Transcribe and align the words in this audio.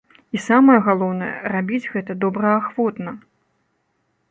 І 0.37 0.39
самае 0.45 0.77
галоўнае, 0.87 1.27
рабіць 1.57 1.89
гэта 1.93 2.11
добраахвотна. 2.25 3.17